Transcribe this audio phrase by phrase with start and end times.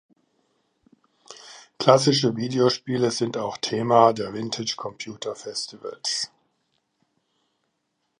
[1.77, 6.31] Klassische Videospiele sind auch Thema der Vintage Computer Festivals.